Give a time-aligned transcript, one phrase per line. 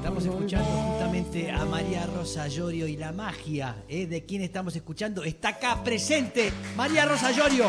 [0.00, 4.06] Estamos escuchando justamente a María Rosa Llorio y la magia ¿eh?
[4.06, 5.22] de quién estamos escuchando.
[5.22, 7.66] Está acá presente María Rosa Llorio,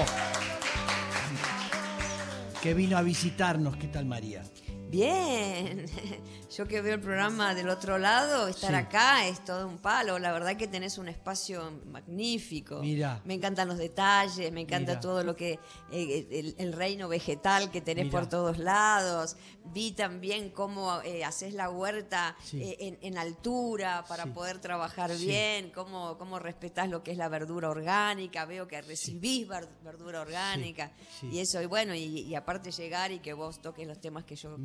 [2.64, 3.76] que vino a visitarnos.
[3.76, 4.44] ¿Qué tal María?
[4.92, 5.86] Bien,
[6.58, 8.76] yo que veo el programa del otro lado, estar Sí.
[8.76, 10.20] acá es todo un palo.
[10.20, 12.82] La verdad que tenés un espacio magnífico.
[12.82, 13.22] Mirá.
[13.24, 15.60] Me encantan los detalles, me encanta todo lo que
[15.94, 19.38] eh, el, el reino vegetal que tenés por todos lados.
[19.74, 22.62] Vi también cómo eh, haces la huerta Sí.
[22.62, 24.30] eh, en, en altura para Sí.
[24.32, 28.44] poder trabajar bien, cómo, cómo respetás lo que es la verdura orgánica.
[28.46, 33.20] Veo que recibís ver- verdura orgánica y eso y bueno y, y aparte llegar y
[33.20, 34.58] que vos toques los temas que yo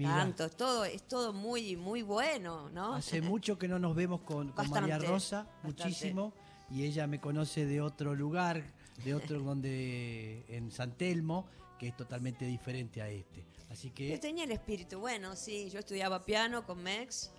[0.56, 2.94] Todo es todo muy muy bueno, ¿no?
[2.94, 5.66] Hace mucho que no nos vemos con, con María Rosa, bastante.
[5.84, 6.32] muchísimo,
[6.70, 8.62] y ella me conoce de otro lugar,
[9.04, 11.46] de otro donde en San Telmo,
[11.78, 13.44] que es totalmente diferente a este.
[13.70, 17.32] Así Yo que tenía el espíritu, bueno, sí, yo estudiaba piano con Mex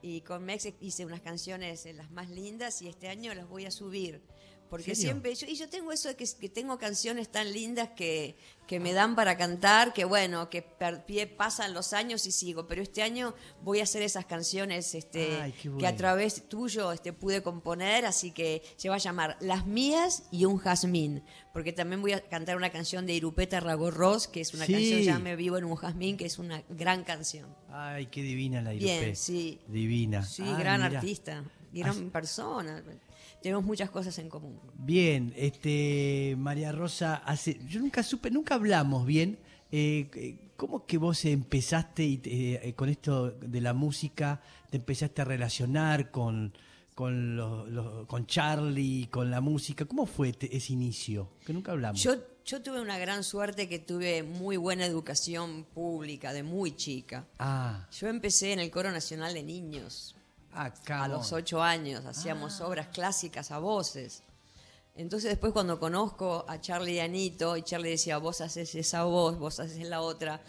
[0.00, 3.66] y con Mex hice unas canciones eh, las más lindas y este año las voy
[3.66, 4.22] a subir.
[4.72, 5.02] Porque ¿Serio?
[5.10, 8.80] siempre, yo, y yo tengo eso de que, que tengo canciones tan lindas que, que
[8.80, 12.80] me dan para cantar, que bueno, que per pie pasan los años y sigo, pero
[12.80, 17.42] este año voy a hacer esas canciones este, Ay, que a través tuyo este, pude
[17.42, 22.12] componer, así que se va a llamar Las Mías y un Jazmín, porque también voy
[22.12, 24.72] a cantar una canción de Irupeta Ragorros, que es una Sí.
[24.72, 27.54] canción Ya me vivo en un jazmín, que es una gran canción.
[27.68, 29.16] Ay, qué divina la Bien, Irupé.
[29.16, 29.60] sí.
[29.68, 30.24] Divina.
[30.24, 30.98] Sí, gran mira.
[30.98, 32.82] artista, gran persona.
[33.42, 34.58] Tenemos muchas cosas en común.
[34.74, 39.38] Bien, este María Rosa, hace, yo nunca supe, nunca hablamos bien.
[39.70, 44.76] eh, eh, ¿Cómo que vos empezaste y te- eh, con esto de la música, te
[44.76, 46.52] empezaste a relacionar con,
[46.94, 49.86] con, los- los- con Charlie, con la música?
[49.86, 51.30] ¿Cómo fue te- ese inicio?
[51.44, 52.00] Que nunca hablamos.
[52.02, 57.26] Yo, yo tuve una gran suerte que tuve muy buena educación pública de muy chica.
[57.40, 60.14] ah, Yo empecé en el Coro Nacional de Niños.
[60.52, 61.04] Acá.
[61.04, 64.22] a los ocho años, hacíamos obras clásicas a voces.
[64.94, 69.38] Entonces después cuando conozco a Charlie y Anito, y Charlie decía, vos haces esa voz,
[69.38, 70.40] vos haces la otra,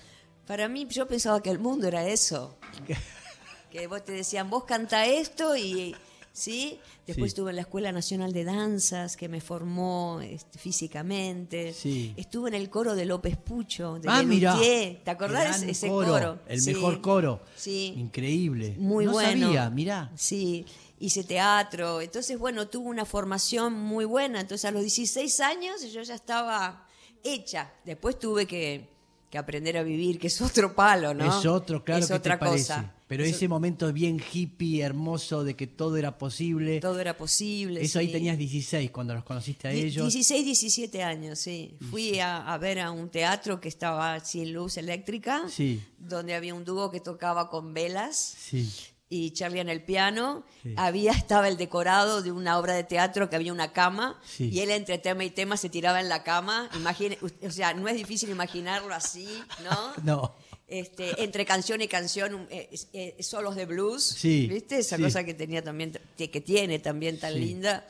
[0.46, 2.58] para mí yo pensaba que el mundo era eso.
[3.72, 5.96] que vos te decían, vos canta esto y...
[6.36, 6.80] ¿Sí?
[7.06, 7.34] Después Sí.
[7.36, 11.74] estuve en la Escuela Nacional de Danzas, que me formó este, físicamente.
[11.74, 12.14] Sí.
[12.18, 14.58] Estuve en el coro de López Pucho, de Ah, mira.
[14.58, 16.40] ¿Te acordás de ese coro, coro?
[16.48, 16.74] El Sí.
[16.74, 17.42] mejor coro.
[17.56, 17.94] Sí.
[17.98, 18.76] Increíble.
[18.80, 19.46] Muy no bueno.
[19.48, 20.12] sabía, mirá.
[20.16, 20.66] Sí,
[21.00, 22.02] hice teatro.
[22.02, 24.42] Entonces, bueno, tuve una formación muy buena.
[24.42, 26.88] Entonces, a los 16 años yo ya estaba
[27.24, 27.72] hecha.
[27.86, 28.90] Después tuve que,
[29.30, 31.26] que aprender a vivir, que es otro palo, ¿no?
[31.40, 32.74] Es otro, claro Es que otra te parece.
[33.14, 36.80] Pero Es ese momento bien hippie, hermoso, de que todo era posible.
[36.80, 37.82] Todo era posible.
[37.82, 38.12] Eso ahí sí.
[38.14, 40.12] tenías 16 cuando los conociste a ellos.
[40.12, 41.78] 16, 17 años, sí.
[41.92, 45.82] Fui a, a ver a un teatro que estaba sin luz eléctrica, Sí.
[45.98, 48.18] donde había un dúo que tocaba con velas.
[48.18, 48.70] Sí.
[49.10, 50.44] y Charlie en el piano.
[50.64, 50.74] Sí.
[50.76, 54.50] Había estaba el decorado de una obra de teatro que había una cama Sí.
[54.52, 56.68] y él entre tema y tema se tiraba en la cama.
[56.76, 59.28] Imagine, o sea, no es difícil imaginarlo así,
[59.64, 59.94] ¿no?
[60.04, 60.36] No.
[60.68, 64.80] Este, entre canción y canción, eh, eh, solos de blues, Sí, ¿viste?
[64.80, 65.04] Esa sí.
[65.04, 67.40] cosa que tenía también, que tiene también tan Sí.
[67.40, 67.86] linda.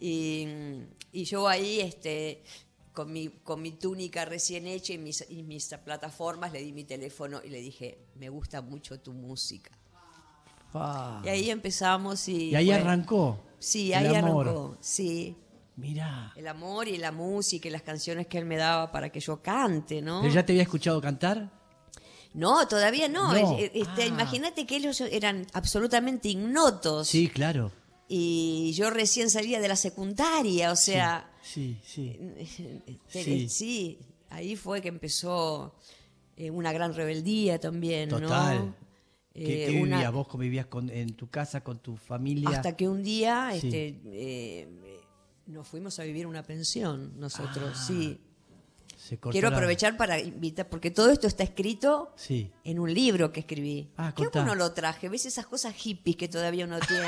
[0.00, 0.46] Y,
[1.12, 2.42] y yo ahí, este,
[2.92, 6.84] con mi, con mi túnica recién hecha y mis, y mis plataformas, le di mi
[6.84, 9.70] teléfono y le dije, me gusta mucho tu música.
[10.72, 11.22] Fa.
[11.24, 12.50] Y ahí empezamos y...
[12.50, 13.42] Y ahí fue- arrancó.
[13.58, 14.48] Sí, el ahí amor.
[14.48, 15.36] arrancó, sí.
[15.76, 16.32] Mirá.
[16.36, 19.40] El amor y la música y las canciones que él me daba para que yo
[19.42, 20.22] cante, ¿no?
[20.22, 21.50] ¿Pero ya te había escuchado cantar?
[22.36, 23.32] No, todavía no.
[23.32, 23.58] No.
[23.58, 24.06] Es- este, Ah.
[24.06, 27.08] Imagínate que ellos eran absolutamente ignotos.
[27.08, 27.72] Sí, claro.
[28.08, 31.30] Y yo recién salía de la secundaria, o sea...
[31.42, 32.16] Sí, sí.
[33.08, 33.48] Sí.
[33.48, 33.98] sí,
[34.30, 35.74] ahí fue que empezó
[36.36, 38.20] eh, una gran rebeldía también, ¿no?
[38.20, 38.74] Total.
[39.34, 40.12] ¿Qué, Eh, qué una- vivías?
[40.12, 42.50] ¿Vos convivías con, en tu casa con tu familia?
[42.50, 43.66] Hasta que un día Sí.
[43.66, 44.68] este, eh,
[45.46, 48.18] nos fuimos a vivir una pensión nosotros, Ah, sí.
[49.06, 52.50] Se Quiero la- aprovechar para invitar, porque todo esto está escrito Sí.
[52.64, 53.88] en un libro que escribí.
[53.96, 54.42] Ah, ¿Qué contá.
[54.42, 55.08] uno lo traje?
[55.08, 57.04] ¿Ves esas cosas hippies que todavía uno tiene?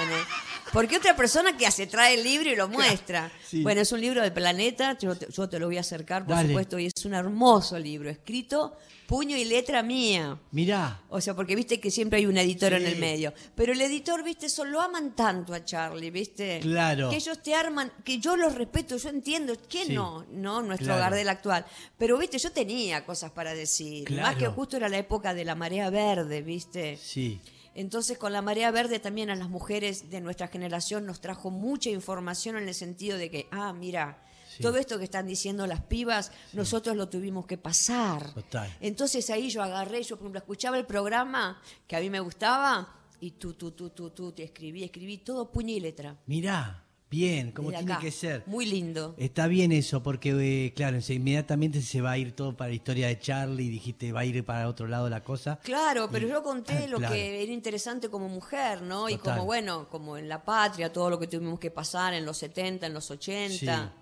[0.73, 3.33] Porque otra persona que hace trae el libro y lo muestra.
[3.45, 3.63] Sí.
[3.63, 6.37] Bueno, es un libro de Planeta, yo te, yo te lo voy a acercar, por
[6.37, 6.49] Dale.
[6.51, 8.77] supuesto, y es un hermoso libro, escrito
[9.09, 10.39] puño y letra mía.
[10.51, 11.01] Mirá.
[11.09, 13.33] O sea, porque viste que siempre hay un editor en el medio.
[13.55, 16.61] Pero el editor, viste, eso lo aman tanto a Charlie, viste.
[16.61, 17.09] Claro.
[17.09, 19.55] Que ellos te arman, que yo los respeto, yo entiendo.
[19.67, 19.95] ¿Quién Sí.
[19.95, 20.27] no?
[20.31, 21.01] No, nuestro Claro.
[21.01, 21.65] hogar del actual.
[21.97, 24.05] Pero, viste, yo tenía cosas para decir.
[24.05, 24.23] Claro.
[24.29, 26.99] Más que justo era la época de la marea verde, viste.
[26.99, 27.41] Sí.
[27.75, 31.89] Entonces, con la marea verde también a las mujeres de nuestra generación nos trajo mucha
[31.89, 34.23] información en el sentido de que, ah, mira,
[34.59, 34.63] Sí.
[34.63, 38.35] todo esto que están diciendo las pibas, nosotros lo tuvimos que pasar.
[38.35, 38.77] Total.
[38.81, 42.95] Entonces ahí yo agarré, yo por ejemplo escuchaba el programa que a mí me gustaba
[43.21, 46.17] y tú, tú, tú, tú, tú, te escribí, escribí todo puño y letra.
[46.27, 48.01] Mirá, bien, como tiene acá.
[48.03, 48.45] que ser.
[48.47, 49.15] Muy lindo.
[49.19, 50.31] Está bien eso, porque,
[50.67, 54.21] eh, claro, inmediatamente se va a ir todo para la historia de Charlie, dijiste, va
[54.21, 55.59] a ir para otro lado la cosa.
[55.65, 57.15] Claro, pero Y- yo conté Ah, lo claro.
[57.15, 59.09] que era interesante como mujer, ¿no?
[59.09, 62.37] Y como, bueno, como en la patria, todo lo que tuvimos que pasar en los
[62.39, 63.57] 70, en los 80.
[63.95, 63.98] Sí.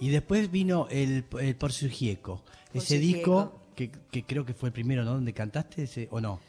[0.00, 4.54] Y después vino el, el Por su Gieco, Por ese disco que, que creo que
[4.54, 5.14] fue el primero, ¿no?
[5.14, 6.40] Donde cantaste ese, o no.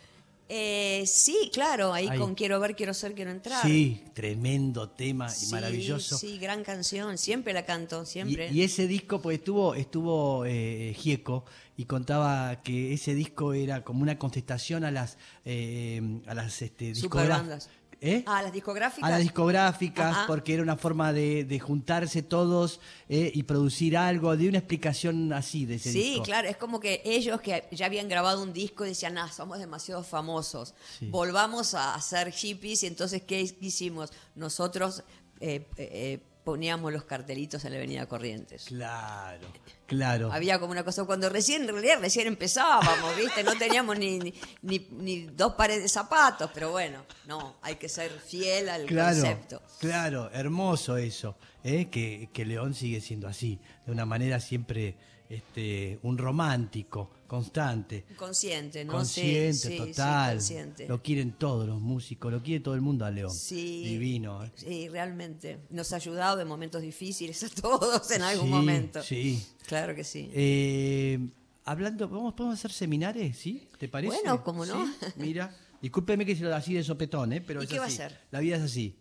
[0.49, 2.17] Eh, sí, claro, ahí, Ahí.
[2.17, 3.65] con Quiero ver, quiero ser, quiero entrar.
[3.65, 6.17] Sí, tremendo tema y maravilloso.
[6.17, 8.49] Sí, gran canción, siempre la canto, siempre.
[8.51, 11.43] Y, y ese disco, pues estuvo, estuvo eh, Gieco
[11.75, 16.95] y contaba que ese disco era como una contestación a las eh, a las este,
[16.95, 17.69] Superbandas.
[17.99, 18.23] ¿Eh?
[18.27, 19.07] Ah, las discográficas.
[19.07, 22.79] a las discográficas, porque era una forma de, de juntarse todos
[23.09, 26.23] eh, y producir algo, de una explicación así de ese Sí, disco.
[26.23, 30.03] claro, es como que ellos que ya habían grabado un disco decían, ah, somos demasiado
[30.03, 31.07] famosos, Sí.
[31.09, 34.11] volvamos a hacer hippies y entonces, ¿qué hicimos?
[34.35, 35.03] Nosotros
[35.39, 38.63] eh, eh, poníamos los cartelitos en la avenida Corrientes.
[38.67, 39.45] Claro,
[39.85, 40.31] claro.
[40.31, 43.43] Había como una cosa, cuando recién, en realidad recién empezábamos, ¿viste?
[43.43, 47.89] No teníamos ni, ni, ni- ni dos pares de zapatos, pero bueno, no, hay que
[47.89, 49.61] ser fiel al Claro, concepto.
[49.81, 51.35] claro, hermoso eso,
[51.65, 51.89] ¿eh?
[51.89, 54.95] que, que León sigue siendo así, de una manera siempre
[55.29, 58.93] este, un romántico, constante, Consciente, ¿no?
[58.93, 60.35] consciente, Sí, sí, sí, total.
[60.35, 60.87] consciente.
[60.87, 63.31] Lo quieren todos los músicos, lo quiere todo el mundo a León.
[63.31, 64.43] Sí, Divino.
[64.45, 64.51] ¿eh?
[64.55, 65.59] Sí, realmente.
[65.69, 69.03] Nos ha ayudado en momentos difíciles a todos en algún Sí, momento.
[69.03, 69.45] Sí.
[69.67, 70.29] Claro que sí.
[70.33, 71.19] Eh,
[71.65, 73.37] hablando, ¿vamos, ¿podemos hacer seminares?
[73.37, 73.67] ¿Sí?
[73.77, 74.15] ¿Te parece?
[74.15, 74.85] Bueno, ¿cómo no?
[74.87, 77.41] Sí, Mira, discúlpeme que se lo así de sopetón, ¿eh?
[77.45, 77.97] pero ¿Y es qué va a así.
[77.97, 78.17] ser?
[78.31, 78.95] La vida es así.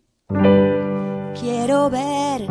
[1.39, 2.47] Quiero ver,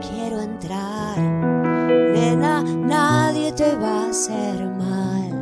[0.00, 1.51] quiero entrar.
[1.88, 5.32] Nena, nadie te va a hacer mal,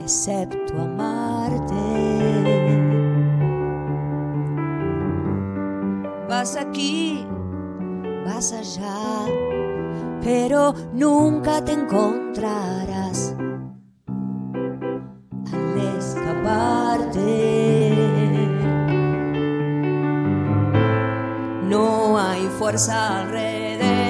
[0.00, 1.74] excepto amarte.
[6.28, 7.26] Vas aquí,
[8.24, 9.26] vas allá,
[10.22, 13.36] pero nunca te encontrarás
[15.52, 17.30] al escaparte.
[21.68, 24.09] No hay fuerza alrededor,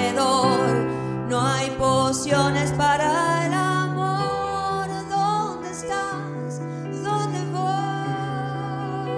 [1.30, 4.88] no hay pociones para el amor.
[5.08, 6.60] ¿Dónde estás?
[7.04, 9.12] ¿Dónde voy?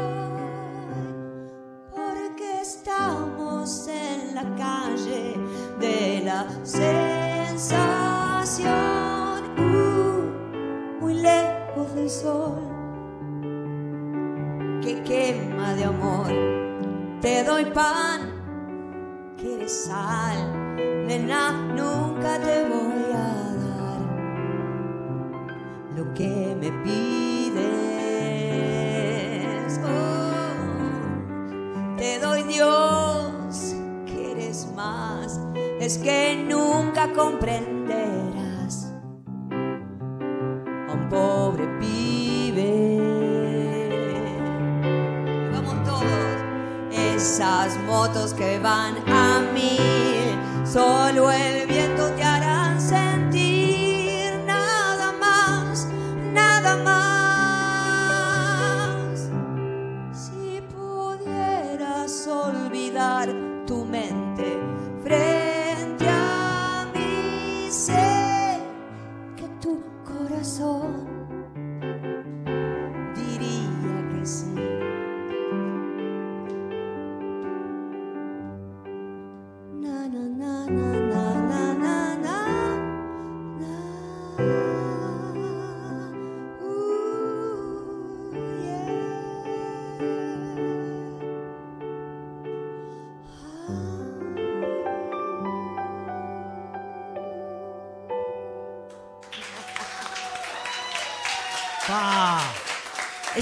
[1.91, 5.41] Porque estamos en la calle
[5.81, 7.81] de la sensación,
[9.59, 12.61] uh, muy lejos del sol
[14.83, 16.31] que quema de amor.
[17.23, 18.21] Te doy pan,
[19.39, 20.73] que eres sal,
[21.07, 24.01] nena, nunca te voy a dar
[25.97, 27.63] lo que me pides.
[29.85, 33.75] Oh, te doy Dios,
[34.07, 35.39] que eres más,
[35.81, 37.62] es que nunca comprenderás
[56.63, 56.92] nada más.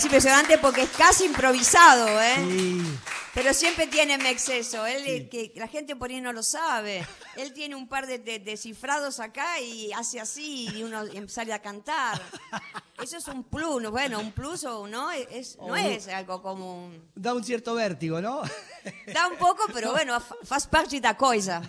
[0.00, 2.36] Es impresionante porque es casi improvisado, ¿eh?
[2.48, 2.80] Sí.
[3.34, 4.86] Pero siempre tiene un exceso.
[4.86, 7.06] Él, que la gente por ahí no lo sabe.
[7.36, 11.52] Él tiene un par de, de- de cifrados acá y hace así y uno sale
[11.52, 12.18] a cantar.
[13.02, 13.90] Eso es un plus, ¿no?
[13.90, 17.10] bueno, un plus o no es, no es algo común.
[17.14, 18.40] Da un cierto vértigo, ¿no?
[19.12, 21.60] Da un poco, pero bueno, fa- faz parte da cosa.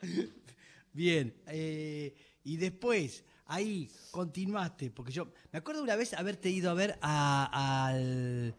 [0.94, 1.34] Bien.
[1.48, 6.98] eh, y después, ahí continuaste, porque yo me acuerdo una vez haberte ido a ver
[7.02, 8.54] a- al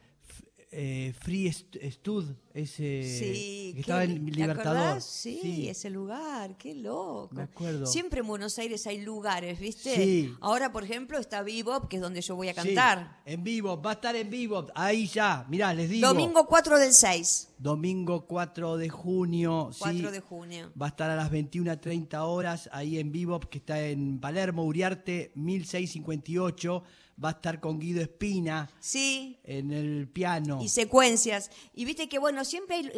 [0.78, 5.02] eh, Free St- Stud, ese Sí, que estaba en ¿te Libertador.
[5.02, 7.30] Sí, ese lugar, qué loco.
[7.34, 7.86] Me acuerdo.
[7.86, 9.96] Siempre en Buenos Aires hay lugares, ¿viste?
[9.96, 10.34] Sí.
[10.42, 13.22] Ahora, por ejemplo, está Bebop, que es donde yo voy a Sí, cantar.
[13.26, 16.08] en vivo, va a estar en vivo, ahí ya, mirá, les digo.
[16.08, 17.50] Domingo 4 del 6.
[17.58, 19.72] Domingo 4 de junio.
[19.80, 20.14] 4 sí.
[20.14, 20.72] de junio.
[20.80, 25.32] Va a estar a las 21.30 horas ahí en vivo, que está en Palermo, Uriarte,
[25.36, 26.84] 1658.
[27.24, 30.60] Va a estar con Guido Espina Sí, en el piano.
[30.66, 31.52] Y secuencias.
[31.74, 32.92] Y viste que, bueno, siempre hay,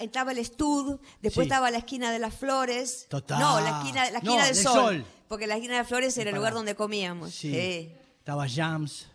[0.00, 1.48] estaba el Estud, después Sí.
[1.48, 3.06] estaba la esquina de las flores.
[3.08, 3.38] Total.
[3.40, 5.04] No, la esquina, la No, esquina del, del sol, Sol.
[5.28, 7.34] Porque la esquina de las flores era el lugar donde comíamos.
[7.34, 7.54] Sí.
[8.18, 9.06] Estaba Jams.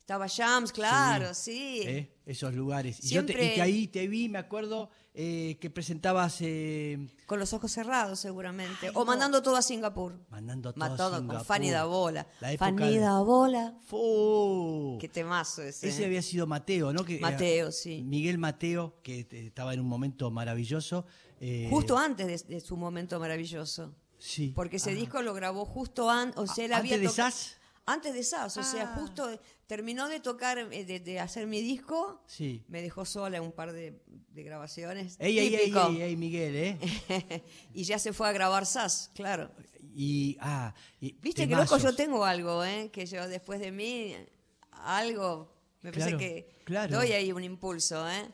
[0.00, 1.82] Estaba Jams, claro, sí.
[1.84, 2.16] ¿eh?
[2.26, 2.98] Esos lugares.
[3.04, 7.08] Y, yo te- y Siempre- que ahí te vi, me acuerdo, eh, que presentabas eh,
[7.26, 8.86] Con los ojos cerrados, seguramente.
[8.86, 9.04] Ay, o no.
[9.06, 10.18] mandando todo a Singapur.
[10.30, 11.46] mandando todo Matado a con Singapur.
[11.46, 12.26] Fanny Dabola.
[12.58, 13.74] Fanny de- Dabola.
[13.86, 14.98] ¡Fu!
[15.00, 15.88] Qué temazo ese.
[15.88, 16.06] Ese ¿eh?
[16.06, 17.04] había sido Mateo, ¿no?
[17.04, 18.02] Que, Mateo, sí.
[18.02, 21.04] Miguel Mateo, que estaba en un momento maravilloso.
[21.40, 23.94] eh, Justo antes de, de su momento maravilloso.
[24.18, 24.52] Sí.
[24.54, 24.94] Porque ese Ah.
[24.94, 26.06] disco lo grabó justo.
[26.06, 27.56] O sea, él ¿Antes había de toca- SAS?
[27.92, 28.56] Antes de SAS.
[28.56, 28.96] O sea, Ah.
[28.98, 29.28] justo
[29.66, 32.22] terminó de tocar, eh, de, de hacer mi disco.
[32.26, 32.62] Sí.
[32.68, 34.00] Me dejó sola un par de,
[34.32, 35.16] de grabaciones.
[35.18, 36.78] Ey, ey, ey, ey, ey, Miguel, ¿eh?
[37.74, 39.50] y ya se fue a grabar SAS, claro.
[39.94, 42.90] Y, ah, y Viste que loco, yo tengo algo, ¿eh?
[42.92, 44.14] Que yo después de mí,
[44.72, 46.96] algo, me Claro, parece que claro.
[46.96, 48.28] doy ahí un impulso, ¿eh?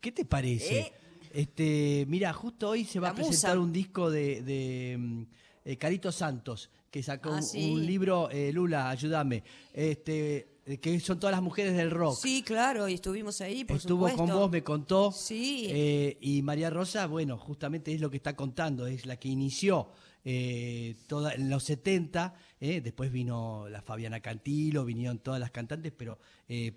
[0.00, 0.78] ¿Qué te parece?
[0.80, 0.92] ¿Eh?
[1.32, 3.60] Este, mira, justo hoy se va La a presentar musa.
[3.60, 5.22] un disco de, de, mm,
[5.64, 7.72] eh, Carito Santos, que sacó Ah, un, sí.
[7.72, 10.46] un libro, eh, Lula, ayúdame, este,
[10.80, 12.16] que son todas las mujeres del rock.
[12.16, 14.32] Sí, claro, y estuvimos ahí, por Estuvo supuesto.
[14.32, 15.10] con vos, me contó.
[15.10, 15.66] Sí.
[15.70, 19.88] Eh, y María Rosa, bueno, justamente es lo que está contando, es la que inició
[20.24, 25.92] eh, toda, en los 70, eh, después vino la Fabiana Cantilo, vinieron todas las cantantes,
[25.96, 26.16] pero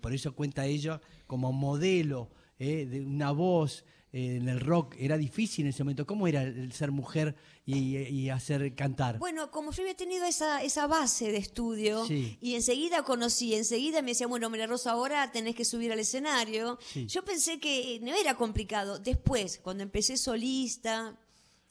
[0.00, 4.94] por eso cuenta ella como modelo de una voz en el rock.
[4.98, 6.06] Era difícil en ese momento.
[6.06, 7.36] ¿Cómo era el ser mujer
[7.66, 9.18] y, y hacer cantar?
[9.18, 12.38] Bueno, como yo había tenido esa, esa base de estudio Sí.
[12.40, 16.78] y enseguida conocí, enseguida me decía, bueno, María Rosa, ahora tenés que subir al escenario.
[16.92, 17.06] Sí.
[17.06, 18.98] Yo pensé que no era complicado.
[18.98, 21.18] Después, cuando empecé solista,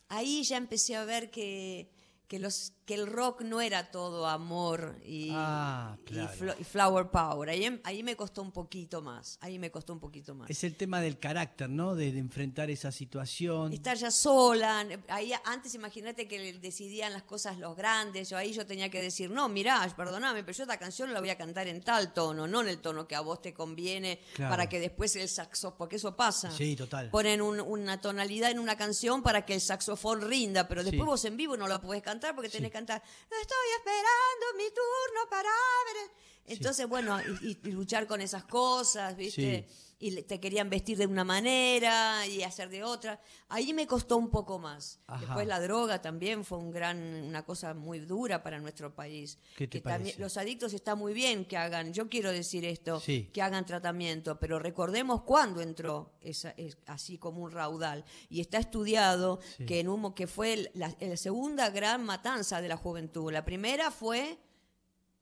[0.10, 1.89] ahí ya empecé a ver que,
[2.27, 6.17] que, los, que el rock no era todo amor y, Ah, y
[6.62, 7.50] y flower power.
[7.50, 9.38] Ahí, ahí me costó un poquito más.
[9.41, 10.50] Ahí me costó un poquito más.
[10.50, 11.96] Es el tema del carácter, ¿no?
[11.96, 13.74] De, de enfrentar esa situación.
[13.74, 14.88] estar ya sola.
[15.10, 18.29] Ahí antes imagínate que decidían las cosas los grandes.
[18.29, 21.29] Yo ahí yo tenía que decir, no, mirá, perdóname, pero yo esta canción la voy
[21.29, 24.50] a cantar en tal tono, no en el tono que a vos te conviene Claro.
[24.51, 26.51] para que después el saxo, porque eso pasa.
[26.51, 27.10] Sí, total.
[27.10, 31.06] Ponen un- una tonalidad en una canción para que el saxofón rinda, pero después Sí.
[31.06, 32.72] vos en vivo no la podés cantar porque tenés Sí.
[32.72, 33.01] que cantar,
[33.41, 36.12] estoy esperando mi turno para ver.
[36.46, 39.65] Entonces, bueno, y, y- y luchar con esas cosas, ¿viste?
[39.67, 39.87] Sí.
[40.00, 43.20] Y te querían vestir de una manera y hacer de otra.
[43.50, 45.00] Ahí me costó un poco más.
[45.08, 45.22] Ajá.
[45.22, 49.39] Después la droga también fue un gran, una cosa muy dura para nuestro país.
[49.56, 50.22] ¿Qué te Que también- parece?
[50.22, 53.30] los adictos está muy bien que hagan, yo quiero decir esto, Sí.
[53.34, 58.06] que hagan tratamiento, pero recordemos cuándo entró esa, es, así como un raudal.
[58.30, 59.66] Y está estudiado Sí.
[59.66, 63.32] que en humo que fue la, la segunda gran matanza de la juventud.
[63.32, 64.38] La primera fue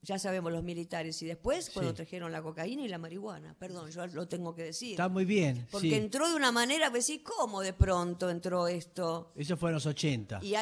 [0.05, 1.95] ya sabemos los militares y después cuando Sí.
[1.97, 3.55] trajeron la cocaína y la marihuana.
[3.59, 4.91] Perdón, yo lo tengo que decir.
[4.91, 5.67] Está muy bien.
[5.71, 5.93] Porque sí.
[5.95, 9.31] entró de una manera, pues sí, ¿cómo de pronto entró esto?
[9.35, 10.53] Eso fue en los 80 Y,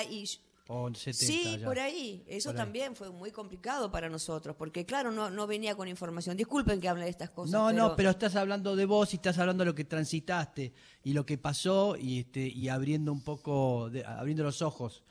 [0.68, 1.14] o en 70.
[1.26, 1.66] sí, ya.
[1.66, 2.24] por ahí.
[2.26, 2.64] Eso Por ahí.
[2.66, 6.38] también fue muy complicado para nosotros, porque claro, no, no venía con información.
[6.38, 7.52] Disculpen que hable de estas cosas.
[7.52, 10.74] No, no, pero estás hablando de vos y estás hablando de lo que transitaste
[11.04, 15.04] y lo que pasó y este y abriendo un poco, de- abriendo los ojos.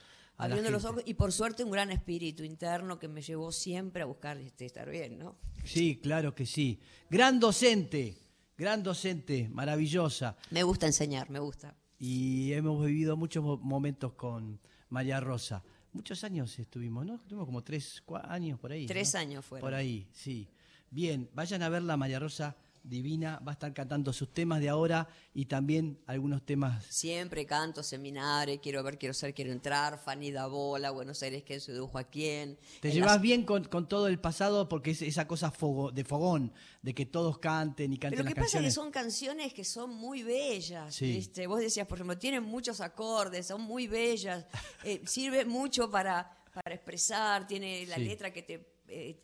[0.45, 4.07] Abriendo los ojos y por suerte un gran espíritu interno que me llevó siempre a
[4.07, 5.37] buscar este, estar bien, ¿no?
[5.65, 6.81] Sí, claro que sí.
[7.11, 8.17] Gran docente,
[8.57, 10.37] gran docente, maravillosa.
[10.51, 11.77] Me gusta enseñar, me gusta.
[11.99, 15.63] Y hemos vivido muchos mo- momentos con María Rosa.
[15.93, 17.17] Muchos años estuvimos, ¿no?
[17.17, 18.87] Estuvimos como tres años por ahí.
[18.87, 19.21] Tres ¿no?
[19.21, 19.67] años fueron.
[19.67, 20.49] Por ahí, sí.
[20.91, 23.41] Bien, vayan a verla, María Rosa Divina.
[23.47, 26.85] Va a estar cantando sus temas de ahora y también algunos temas.
[26.87, 31.99] Siempre canto, seminario, quiero ver, quiero ser, quiero entrar, Fanny bola, Buenos Aires, quién sedujo
[31.99, 32.59] a quién.
[32.81, 34.69] ¿Te En llevas las- bien con, con todo el pasado?
[34.69, 38.35] Porque es esa cosa fogo- de fogón, de que todos canten y canten Pero lo
[38.35, 41.07] que pasa es que son canciones que son muy bellas, Sí.
[41.13, 41.47] ¿viste?
[41.47, 44.45] Vos decías, por ejemplo, tienen muchos acordes, son muy bellas,
[44.85, 48.05] eh, sirve mucho para, para expresar, tiene la Sí.
[48.05, 49.21] letra que te eh,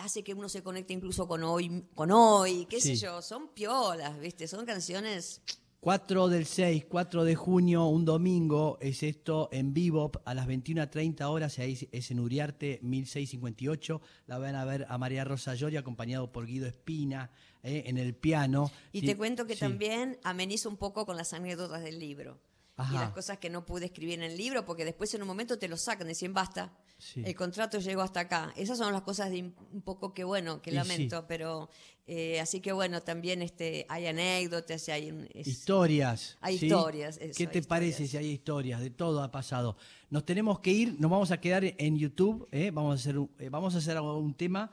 [0.00, 4.18] hace que uno se conecte incluso con hoy, con hoy, qué sé yo, son piolas,
[4.20, 4.46] ¿viste?
[4.46, 5.42] Son canciones
[5.80, 11.22] 4 del 6, 4 de junio, un domingo, es esto en vivo a las 21.30
[11.26, 14.00] horas, ahí es en Uriarte 1658.
[14.26, 17.30] La van a ver a María Rosa Llori, acompañado por Guido Espina,
[17.62, 18.72] eh, en el piano.
[18.90, 22.40] Y te cuento que también amenizo un poco con las anécdotas del libro.
[22.90, 25.58] Y las cosas que no pude escribir en el libro, porque después en un momento
[25.58, 26.72] te lo sacan, decían basta,
[27.16, 28.52] el contrato llegó hasta acá.
[28.56, 29.42] Esas son las cosas de
[29.72, 31.70] un poco que bueno, que lamento, pero
[32.06, 36.38] eh, así que bueno, también este, hay anécdotas, hay historias.
[36.40, 37.18] Hay historias.
[37.36, 38.80] ¿Qué te parece si hay historias?
[38.80, 39.76] De todo ha pasado.
[40.10, 42.70] Nos tenemos que ir, nos vamos a quedar en YouTube, ¿eh?
[42.70, 44.72] vamos, a hacer un, eh, vamos a hacer un tema.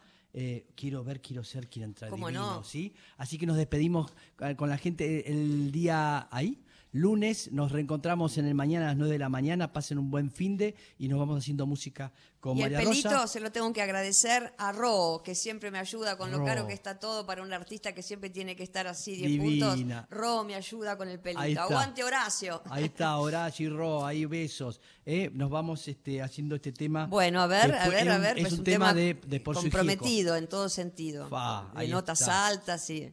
[0.76, 2.12] quiero ver, quiero ser, quiero entrar.
[2.12, 2.64] ¿Cómo no?
[2.64, 2.94] ¿sí?
[3.18, 4.14] Así que nos despedimos
[4.58, 6.65] con la gente el día ahí
[6.96, 7.52] lunes.
[7.52, 9.72] Nos reencontramos en el mañana a las 9 de la mañana.
[9.72, 13.28] Pasen un buen fin de y nos vamos haciendo música con y María el pelito
[13.28, 16.74] se lo tengo que agradecer a Ro, que siempre me ayuda con lo caro que
[16.74, 20.08] está todo para un artista que siempre tiene que estar así 10 puntos.
[20.10, 21.62] Ro me ayuda con el pelito.
[21.62, 22.62] Aguante Horacio.
[22.70, 24.80] Ahí está Horacio y Ro, ahí besos.
[25.06, 27.08] Eh, nos vamos este, haciendo este tema.
[27.08, 28.38] Bueno, a ver, a ver, a ver.
[28.38, 31.30] Es pues un, tema, de, de comprometido en todo sentido.
[31.78, 33.12] de notas altas, sí.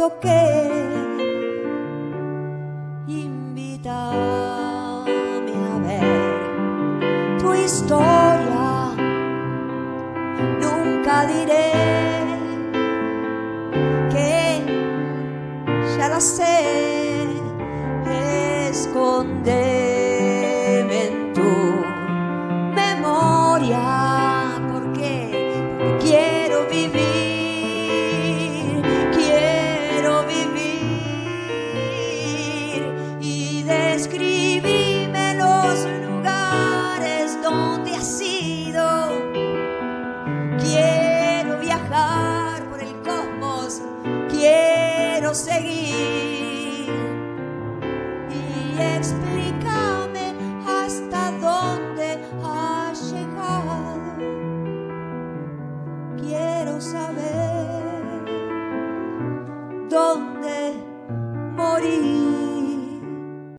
[0.00, 0.99] Toqué.